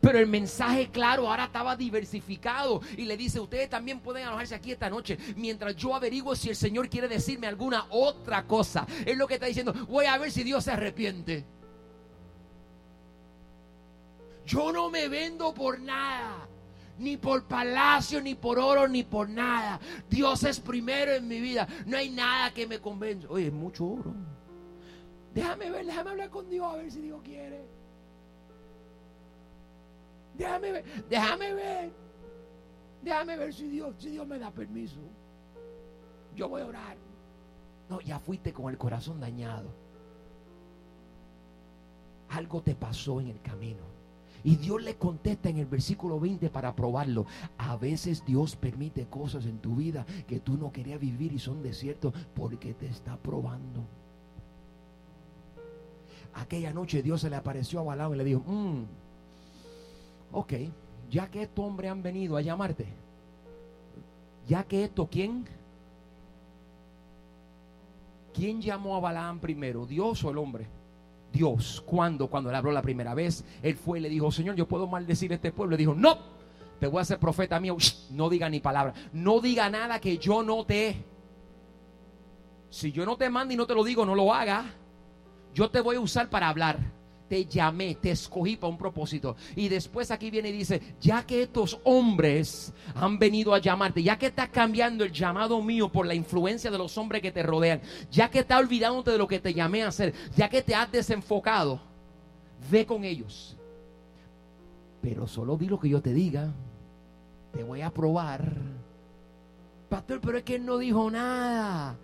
[0.00, 4.72] Pero el mensaje claro ahora estaba diversificado y le dice, ustedes también pueden alojarse aquí
[4.72, 8.86] esta noche mientras yo averiguo si el Señor quiere decirme alguna otra cosa.
[9.04, 11.44] Es lo que está diciendo, voy a ver si Dios se arrepiente.
[14.46, 16.48] Yo no me vendo por nada.
[16.98, 19.80] Ni por palacio, ni por oro, ni por nada.
[20.08, 21.66] Dios es primero en mi vida.
[21.86, 23.26] No hay nada que me convenza.
[23.30, 24.14] Oye, es mucho oro.
[25.34, 27.64] Déjame ver, déjame hablar con Dios a ver si Dios quiere.
[30.36, 31.90] Déjame ver, déjame ver.
[33.02, 35.00] Déjame ver si Dios, si Dios me da permiso.
[36.34, 36.96] Yo voy a orar.
[37.88, 39.70] No, ya fuiste con el corazón dañado.
[42.28, 43.82] Algo te pasó en el camino.
[44.44, 47.26] Y Dios le contesta en el versículo 20 para probarlo.
[47.58, 51.62] A veces Dios permite cosas en tu vida que tú no querías vivir y son
[51.62, 53.84] desiertos porque te está probando.
[56.34, 58.84] Aquella noche Dios se le apareció a Balaam y le dijo, mm,
[60.32, 60.52] ok,
[61.10, 62.86] ya que estos hombres han venido a llamarte,
[64.46, 65.44] ya que esto, ¿quién?
[68.32, 70.66] ¿Quién llamó a Balaam primero, Dios o el hombre?
[71.32, 71.82] Dios.
[71.86, 74.86] cuando Cuando le habló la primera vez, él fue y le dijo, Señor, yo puedo
[74.86, 75.72] maldecir a este pueblo.
[75.72, 76.18] Le dijo, no,
[76.78, 77.76] te voy a hacer profeta mío.
[78.10, 78.94] no diga ni palabra.
[79.12, 81.04] No diga nada que yo no te...
[82.68, 84.64] Si yo no te mando y no te lo digo, no lo haga.
[85.54, 86.99] Yo te voy a usar para hablar
[87.30, 89.36] te llamé, te escogí para un propósito.
[89.54, 94.18] Y después aquí viene y dice, ya que estos hombres han venido a llamarte, ya
[94.18, 97.82] que estás cambiando el llamado mío por la influencia de los hombres que te rodean,
[98.10, 100.90] ya que estás olvidándote de lo que te llamé a hacer, ya que te has
[100.90, 101.80] desenfocado,
[102.68, 103.56] ve con ellos.
[105.00, 106.52] Pero solo di lo que yo te diga.
[107.52, 108.54] Te voy a probar.
[109.88, 111.96] Pastor, pero es que él no dijo nada.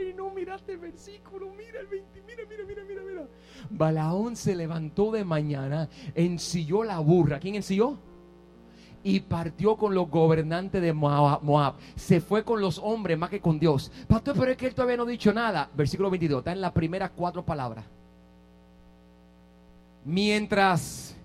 [0.00, 3.28] Ay, no miraste el versículo, mira el 20, mira, mira, mira, mira, mira.
[3.68, 7.38] Balaón se levantó de mañana, ensilló la burra.
[7.38, 7.98] ¿Quién ensilló?
[9.02, 11.74] y partió con los gobernantes de Moab.
[11.96, 13.90] Se fue con los hombres más que con Dios.
[14.06, 15.70] Pastor, pero es que él todavía no ha dicho nada.
[15.74, 17.84] Versículo 22, está en las primeras cuatro palabras.
[20.04, 21.16] Mientras,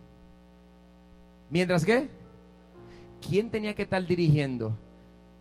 [1.49, 2.09] mientras qué?
[3.27, 4.77] ¿Quién tenía que estar dirigiendo?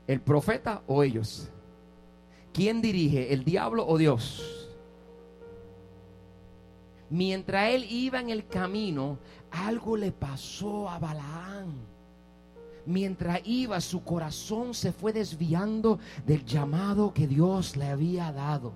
[0.06, 1.50] ¿El profeta o ellos?
[2.54, 3.32] ¿Quién dirige?
[3.32, 4.70] ¿El diablo o Dios?
[7.10, 9.18] Mientras él iba en el camino,
[9.50, 11.74] algo le pasó a Balaán.
[12.86, 18.72] Mientras iba, su corazón se fue desviando del llamado que Dios le había dado.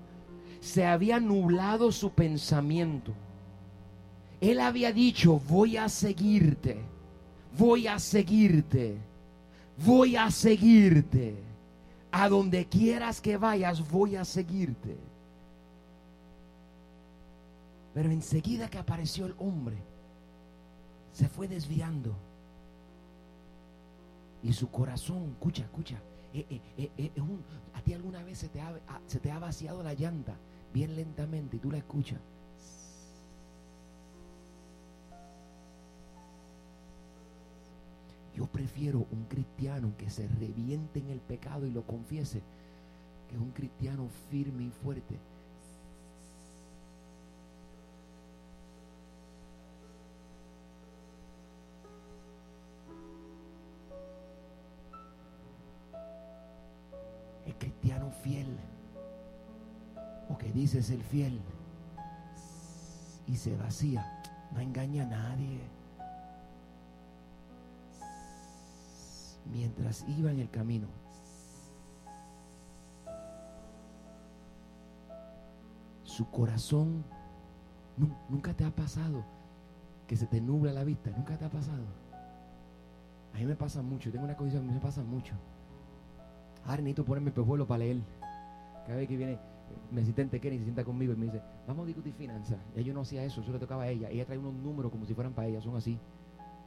[0.59, 3.13] Se había nublado su pensamiento.
[4.41, 6.81] Él había dicho, voy a seguirte,
[7.57, 8.97] voy a seguirte,
[9.77, 11.48] voy a seguirte
[12.11, 14.97] a donde quieras que vayas, voy a seguirte.
[17.93, 19.77] Pero enseguida que apareció el hombre,
[21.11, 22.15] se fue desviando.
[24.41, 26.01] Y su corazón, escucha, escucha,
[26.33, 26.45] eh,
[26.77, 27.11] eh, eh,
[27.73, 28.73] a ti alguna vez se te, ha,
[29.07, 30.37] se te ha vaciado la llanta
[30.73, 32.19] bien lentamente y tú la escuchas.
[38.39, 42.41] Yo prefiero un cristiano que se reviente en el pecado y lo confiese,
[43.29, 45.19] que un cristiano firme y fuerte.
[57.45, 58.57] El cristiano fiel
[60.29, 61.41] Porque dices el fiel
[63.27, 64.23] y se vacía.
[64.53, 65.78] No engaña a nadie.
[69.51, 70.87] Mientras iba en el camino,
[76.03, 77.03] su corazón
[77.97, 79.23] nu- nunca te ha pasado
[80.07, 81.83] que se te nubla la vista, nunca te ha pasado.
[83.33, 85.33] A mí me pasa mucho, tengo una condición, mí me pasa mucho.
[86.63, 88.01] Ahora necesito ponerme pejuelo para leer.
[88.85, 89.39] Cada vez que viene
[89.91, 92.57] mi asistente Kenny se sienta conmigo y me dice, vamos a discutir finanzas.
[92.75, 94.09] Ya yo no hacía eso, eso le tocaba a ella.
[94.09, 95.99] Ella trae unos números como si fueran para ella, son así.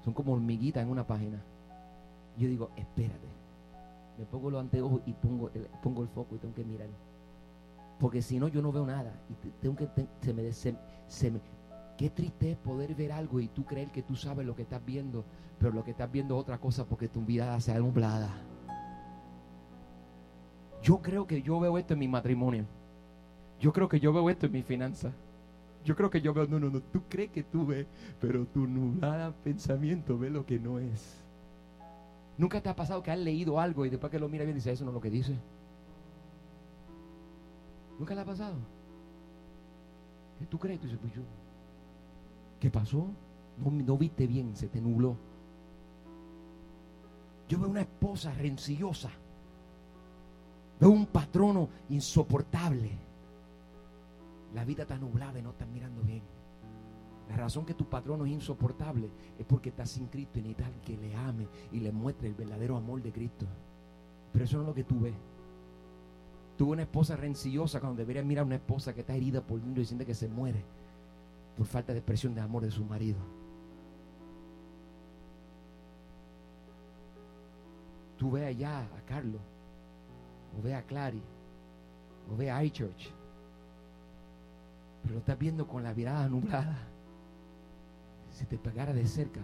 [0.05, 1.42] Son como hormiguitas en una página.
[2.37, 3.29] Yo digo, espérate.
[4.18, 6.88] Me pongo los anteojos y pongo el, pongo el foco y tengo que mirar.
[7.99, 9.12] Porque si no, yo no veo nada.
[9.31, 9.88] Y te- tengo que,
[11.09, 11.40] se me,
[11.97, 15.25] qué triste poder ver algo y tú creer que tú sabes lo que estás viendo,
[15.59, 18.31] pero lo que estás viendo es otra cosa porque tu vida se ha nublada.
[20.83, 22.64] Yo creo que yo veo esto en mi matrimonio.
[23.61, 25.12] Yo creo que yo veo esto en mi finanza.
[25.85, 27.87] Yo creo que yo veo, no, no, no, tú crees que tú ves,
[28.21, 31.22] pero tu nublada pensamiento ve lo que no es.
[32.38, 34.73] ¿Nunca te ha pasado que has leído algo y después que lo mira bien dice,
[34.73, 35.37] eso no es lo que dice?
[37.99, 38.57] ¿Nunca le ha pasado?
[40.38, 40.81] ¿Qué tú crees?
[40.81, 41.23] Tú dices, pues yo,
[42.59, 43.07] ¿qué pasó?
[43.59, 45.16] No, no viste bien, se te nubló.
[47.49, 49.11] Yo veo una esposa rencillosa.
[50.81, 52.90] Veo un patrono insoportable.
[54.55, 56.23] La vida está nublada y no estás mirando bien.
[57.33, 60.99] La razón que tu patrono es insoportable es porque estás sin Cristo y necesitas que
[60.99, 63.47] le ame y le muestre el verdadero amor de Cristo.
[64.35, 65.14] Pero eso no es lo que tú ves.
[66.59, 69.83] Tuve una esposa rencillosa cuando deberías mirar a una esposa que está herida por dentro
[69.83, 70.62] y siente que se muere
[71.57, 73.18] por falta de expresión de amor de su marido.
[78.18, 79.40] Tú ve allá a Carlos,
[80.59, 81.23] o ve a Clary,
[82.31, 83.11] o ve a iChurch,
[85.03, 86.91] pero lo estás viendo con la mirada nublada.
[88.33, 89.40] Si te pegara de cerca,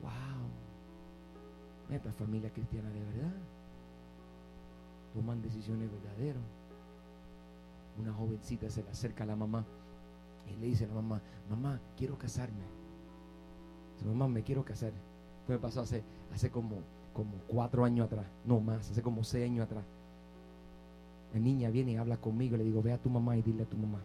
[0.00, 3.34] wow, esta familia cristiana de verdad
[5.12, 6.42] toman decisiones verdaderas.
[7.98, 9.64] Una jovencita se le acerca a la mamá
[10.50, 12.64] y le dice a la mamá, mamá, quiero casarme.
[13.94, 14.92] Dice, mamá, me quiero casar.
[15.40, 16.78] Esto me pasó hace, hace como,
[17.12, 19.84] como cuatro años atrás, no más, hace como seis años atrás.
[21.32, 23.66] La niña viene y habla conmigo, le digo, ve a tu mamá y dile a
[23.66, 24.00] tu mamá.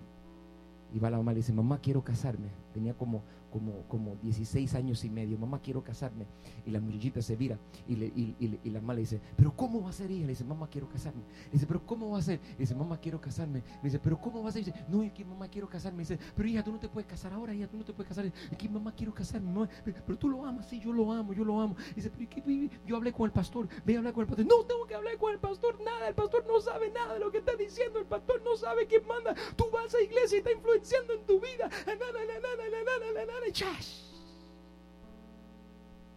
[0.93, 2.47] Y va la mamá y le dice, mamá, quiero casarme.
[2.73, 6.25] Tenía como, como, como 16 años y medio, mamá, quiero casarme.
[6.65, 7.57] Y la muchachita se vira
[7.87, 10.21] y, le- y- y le- la mamá le dice, pero ¿cómo va a ser hija?
[10.21, 11.21] Le dice, mamá, quiero casarme.
[11.45, 12.39] Le dice, pero ¿cómo va a ser?
[12.51, 13.59] Le dice, mamá, quiero casarme.
[13.59, 14.63] Le dice, pero ¿cómo va a ser?
[14.65, 15.99] Dice, no, es que mamá, quiero casarme.
[15.99, 18.25] Dice, pero hija, tú no te puedes casar ahora, hija, tú no te puedes casar.
[18.25, 19.51] Es que mamá, quiero casarme.
[19.51, 19.69] mamá,
[20.05, 21.75] pero, tú lo amas, sí, yo lo amo, yo lo amo.
[21.95, 22.69] Dice, pero ¿y qué?
[22.85, 24.45] yo hablé con el pastor, ve a hablar con el pastor.
[24.45, 27.31] No tengo que hablar con el pastor, nada, el pastor no sabe nada de lo
[27.31, 29.35] que está diciendo, el pastor no sabe quién manda.
[29.55, 31.69] Tú vas a iglesia y está influenciando en tu vida.
[31.87, 33.38] Na, na, na,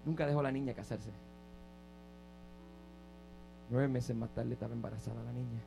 [0.04, 1.10] Nunca dejó a la niña casarse.
[3.70, 5.62] Nueve meses más tarde estaba embarazada la niña.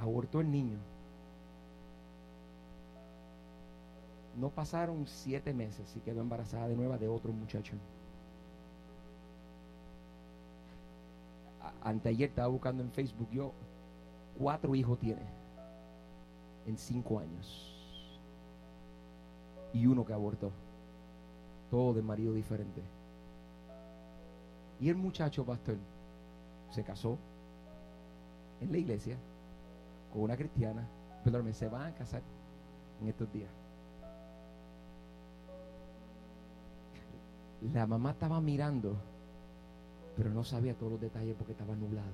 [0.00, 0.78] Abortó el niño.
[4.36, 7.74] No pasaron siete meses y quedó embarazada de nuevo de otro muchacho.
[11.82, 13.52] Anteayer estaba buscando en Facebook yo
[14.38, 15.37] cuatro hijos tiene
[16.68, 17.74] en cinco años.
[19.72, 20.52] Y uno que abortó.
[21.70, 22.82] Todo de marido diferente.
[24.80, 25.76] Y el muchacho pastor
[26.70, 27.18] se casó
[28.60, 29.16] en la iglesia
[30.12, 30.86] con una cristiana.
[31.24, 32.22] Perdóname se van a casar
[33.00, 33.50] en estos días.
[37.72, 38.96] La mamá estaba mirando
[40.18, 42.10] pero no sabía todos los detalles porque estaba nublado.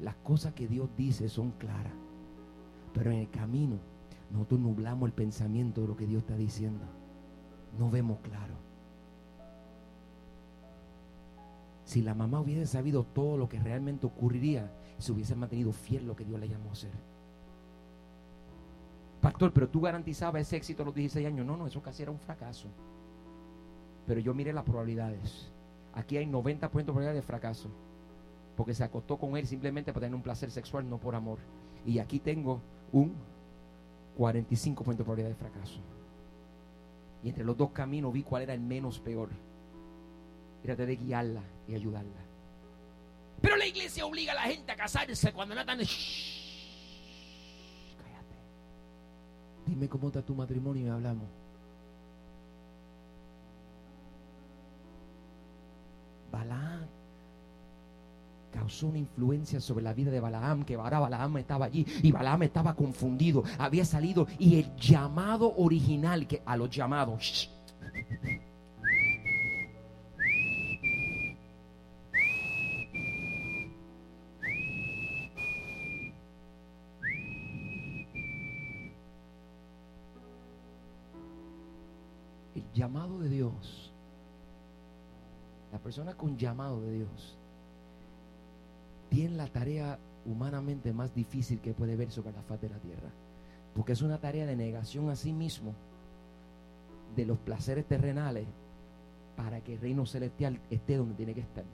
[0.00, 1.92] Las cosas que Dios dice son claras.
[2.92, 3.78] Pero en el camino
[4.30, 6.84] nosotros nublamos el pensamiento de lo que Dios está diciendo.
[7.78, 8.54] No vemos claro.
[11.84, 16.16] Si la mamá hubiese sabido todo lo que realmente ocurriría, se hubiese mantenido fiel lo
[16.16, 16.92] que Dios le llamó a hacer.
[19.20, 21.46] Pastor, pero tú garantizabas ese éxito a los 16 años.
[21.46, 22.68] No, no, eso casi era un fracaso.
[24.06, 25.50] Pero yo miré las probabilidades.
[25.94, 27.68] Aquí hay 90% de probabilidad de fracaso
[28.56, 31.38] porque se acostó con él simplemente para tener un placer sexual, no por amor.
[31.84, 32.60] Y aquí tengo
[32.92, 33.14] un
[34.18, 35.80] 45% de probabilidad de fracaso.
[37.22, 39.30] Y entre los dos caminos vi cuál era el menos peor.
[40.62, 42.20] Y traté de guiarla y ayudarla.
[43.40, 45.80] Pero la iglesia obliga a la gente a casarse cuando no están...
[45.80, 48.36] Shh, cállate.
[49.66, 51.41] Dime cómo está tu matrimonio y hablamos.
[58.62, 62.44] Causó una influencia sobre la vida de Balaam, que ahora Balaam estaba allí y Balaam
[62.44, 67.50] estaba confundido, había salido y el llamado original que a los llamados
[82.74, 83.92] llamado de Dios,
[85.72, 87.36] la persona con llamado de Dios,
[89.12, 93.10] tiene la tarea humanamente más difícil que puede ver sobre la faz de la tierra.
[93.74, 95.74] Porque es una tarea de negación a sí mismo
[97.14, 98.46] de los placeres terrenales
[99.36, 101.64] para que el reino celestial esté donde tiene que estar.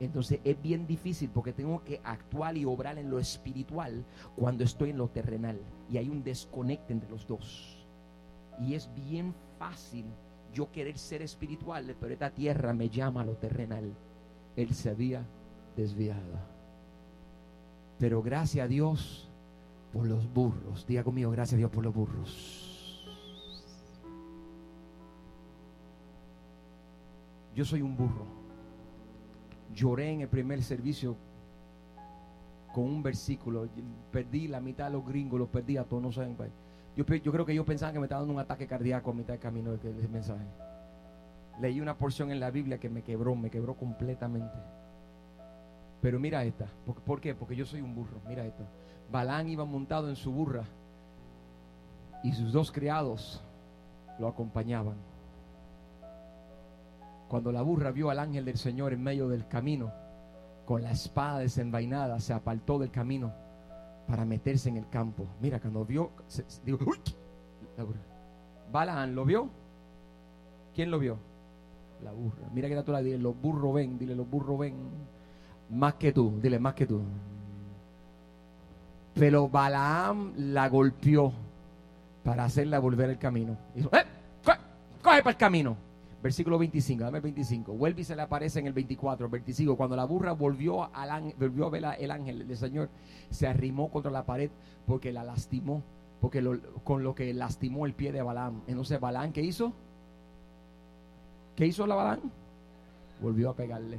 [0.00, 4.90] Entonces es bien difícil porque tengo que actuar y obrar en lo espiritual cuando estoy
[4.90, 5.60] en lo terrenal.
[5.90, 7.86] Y hay un desconecte entre los dos.
[8.58, 10.06] Y es bien fácil
[10.54, 13.92] yo querer ser espiritual, pero esta tierra me llama a lo terrenal.
[14.56, 15.24] Él se había
[15.76, 16.38] desviado.
[17.98, 19.28] Pero gracias a Dios
[19.92, 20.86] por los burros.
[20.86, 23.04] Diga conmigo, gracias a Dios por los burros.
[27.54, 28.24] Yo soy un burro.
[29.74, 31.16] Lloré en el primer servicio
[32.72, 33.68] con un versículo.
[34.12, 36.34] Perdí la mitad de los gringos, los perdí a todos, no saben.
[36.34, 36.50] pues.
[36.96, 39.32] Yo, yo creo que ellos pensaban que me estaba dando un ataque cardíaco a mitad
[39.34, 40.44] de camino de que- ese mensaje.
[41.60, 44.56] Leí una porción en la Biblia que me quebró, me quebró completamente.
[46.00, 46.66] Pero mira esta.
[47.04, 47.34] ¿Por, qué?
[47.34, 48.20] Porque yo soy un burro.
[48.28, 48.64] Mira esto.
[49.10, 50.64] Balán iba montado en su burra
[52.22, 53.42] y sus dos criados
[54.18, 54.96] lo acompañaban.
[57.28, 59.92] Cuando la burra vio al ángel del Señor en medio del camino,
[60.64, 63.32] con la espada desenvainada, se apartó del camino
[64.06, 65.26] para meterse en el campo.
[65.40, 66.12] Mira, cuando vio,
[66.64, 66.98] digo, ¡uy!
[67.76, 68.00] La burra.
[68.70, 69.50] Balaam lo vio.
[70.74, 71.18] ¿Quién lo vio?
[72.02, 72.48] La burra.
[72.52, 74.74] Mira que está dile, los burros ven, dile, los burros ven.
[75.70, 77.00] Más que tú, dile, más que tú.
[79.14, 81.32] Pero Balaam la golpeó
[82.22, 83.56] para hacerla volver el camino.
[83.74, 84.04] ¡eh!
[85.02, 85.76] ¡Coge, para el camino!
[86.22, 87.72] Versículo 25, dame el 25.
[87.72, 89.76] Vuelve y se le aparece en el 24, el 25.
[89.76, 92.90] Cuando la burra volvió, al ángel, volvió a ver el ángel del Señor,
[93.30, 94.50] se arrimó contra la pared
[94.86, 95.82] porque la lastimó.
[96.20, 96.42] Porque
[96.82, 98.62] con lo que lastimó el pie de Balaam.
[98.66, 99.72] Entonces, Balaam, ¿qué hizo?
[101.58, 102.20] ¿Qué hizo la Balaam?
[103.20, 103.98] Volvió a pegarle.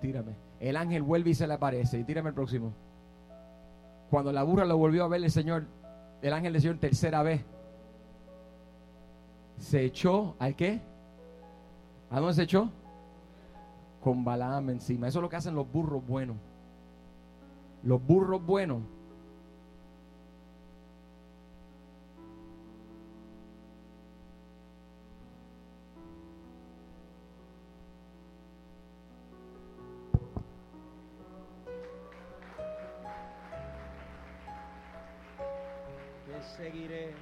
[0.00, 0.34] Tírame.
[0.58, 2.00] El ángel vuelve y se le aparece.
[2.00, 2.72] Y tírame el próximo.
[4.10, 5.62] Cuando la burra lo volvió a ver el Señor,
[6.22, 7.44] el ángel del Señor tercera vez,
[9.58, 10.80] se echó al qué?
[12.10, 12.68] ¿A dónde se echó?
[14.02, 15.06] Con Balaam encima.
[15.06, 16.36] Eso es lo que hacen los burros buenos.
[17.84, 18.82] Los burros buenos.
[36.62, 37.12] Seguiré.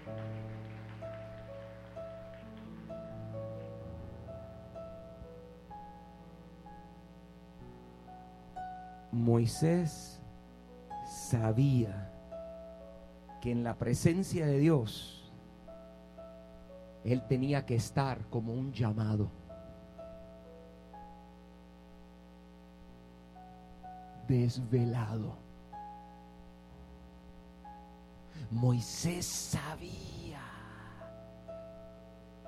[9.13, 10.21] Moisés
[11.07, 12.13] sabía
[13.41, 15.33] que en la presencia de Dios
[17.05, 19.31] él tenía que estar como un llamado.
[24.29, 25.50] Desvelado.
[28.51, 30.41] Moisés sabía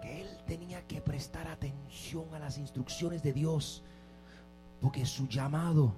[0.01, 3.85] que él tenía que prestar atención a las instrucciones de Dios,
[4.81, 5.95] porque su llamado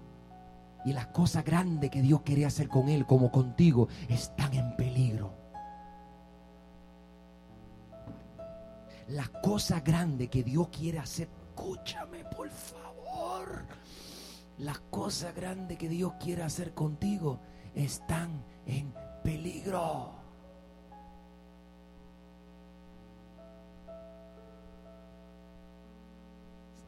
[0.85, 5.33] y la cosa grande que Dios quiere hacer con él, como contigo, están en peligro.
[9.09, 13.65] La cosa grande que Dios quiere hacer, escúchame por favor.
[14.59, 17.41] La cosa grande que Dios quiere hacer contigo
[17.75, 19.04] están en peligro.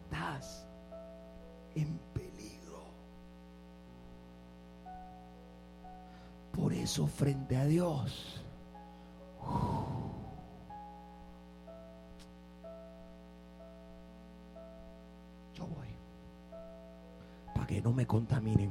[0.04, 0.66] Estás
[1.74, 2.82] en peligro.
[6.52, 8.42] Por eso frente a Dios.
[15.54, 15.88] Yo voy.
[17.54, 18.65] Para que no me contaminen.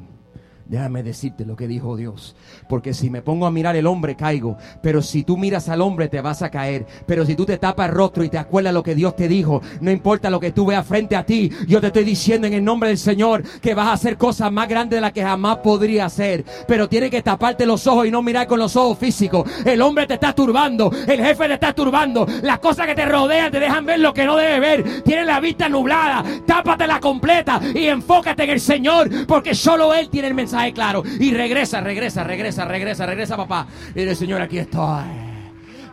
[0.68, 2.36] Déjame decirte lo que dijo Dios.
[2.68, 4.58] Porque si me pongo a mirar el hombre, caigo.
[4.82, 6.88] Pero si tú miras al hombre, te vas a caer.
[7.06, 9.62] Pero si tú te tapas el rostro y te acuerdas lo que Dios te dijo,
[9.80, 12.64] no importa lo que tú veas frente a ti, yo te estoy diciendo en el
[12.64, 16.06] nombre del Señor que vas a hacer cosas más grandes de las que jamás podría
[16.06, 16.44] hacer.
[16.68, 19.48] Pero tienes que taparte los ojos y no mirar con los ojos físicos.
[19.66, 23.52] El hombre te está turbando, el jefe te está turbando, las cosas que te rodean
[23.52, 25.04] te dejan ver lo que no debes ver.
[25.04, 30.30] Tienes la vista nublada, tápatela completa y enfócate en el Señor, porque solo Él tiene
[30.30, 31.04] el mensaje claro.
[31.20, 33.68] Y regresa, regresa, regresa, regresa, regresa, papá.
[33.94, 35.04] Y dice, Señor, aquí estoy.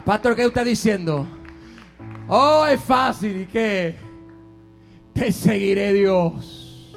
[0.04, 1.26] Pastor, ¿qué está diciendo?
[2.28, 3.42] Oh, es fácil.
[3.42, 3.96] ¿Y qué?
[5.12, 6.94] Te seguiré, Dios.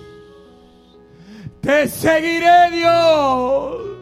[1.61, 3.95] Te seguiré, Dios.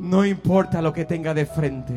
[0.00, 1.94] No importa lo que tenga de frente.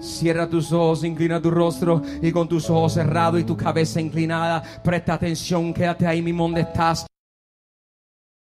[0.00, 4.62] Cierra tus ojos, inclina tu rostro y con tus ojos cerrados y tu cabeza inclinada,
[4.84, 7.05] presta atención, quédate ahí mismo donde estás.